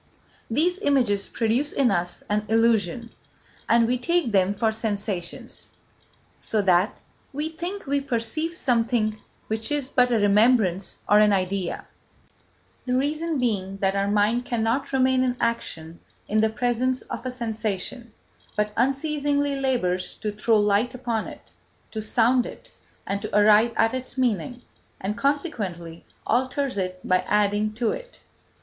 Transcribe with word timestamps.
These 0.49 0.79
images 0.79 1.29
produce 1.29 1.71
in 1.71 1.91
us 1.91 2.23
an 2.27 2.47
illusion, 2.49 3.11
and 3.69 3.85
we 3.85 3.99
take 3.99 4.31
them 4.31 4.51
for 4.51 4.71
sensations, 4.71 5.69
so 6.39 6.59
that 6.63 6.97
we 7.31 7.49
think 7.49 7.85
we 7.85 8.01
perceive 8.01 8.55
something 8.55 9.21
which 9.45 9.71
is 9.71 9.89
but 9.89 10.11
a 10.11 10.17
remembrance 10.17 10.97
or 11.07 11.19
an 11.19 11.31
idea; 11.31 11.85
the 12.87 12.95
reason 12.97 13.37
being 13.39 13.77
that 13.77 13.95
our 13.95 14.07
mind 14.07 14.43
cannot 14.43 14.91
remain 14.91 15.23
in 15.23 15.37
action 15.39 15.99
in 16.27 16.39
the 16.39 16.49
presence 16.49 17.03
of 17.03 17.23
a 17.23 17.31
sensation, 17.31 18.11
but 18.57 18.73
unceasingly 18.75 19.55
labours 19.55 20.15
to 20.15 20.31
throw 20.31 20.57
light 20.57 20.95
upon 20.95 21.27
it, 21.27 21.51
to 21.91 22.01
sound 22.01 22.47
it, 22.47 22.71
and 23.05 23.21
to 23.21 23.37
arrive 23.37 23.71
at 23.75 23.93
its 23.93 24.17
meaning, 24.17 24.63
and 24.99 25.15
consequently 25.15 26.05
alters 26.25 26.75
it 26.75 27.01
by 27.07 27.19
adding 27.27 27.71
to 27.71 27.91
it. 27.91 28.21